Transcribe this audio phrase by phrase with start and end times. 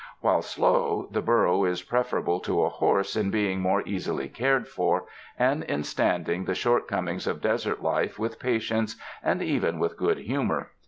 [0.21, 4.67] While slow, the burro is pref erable to a horse in being more easily cared
[4.67, 5.05] for,
[5.37, 10.71] and in standing the shortcomings of desert life with patience and even with good humor.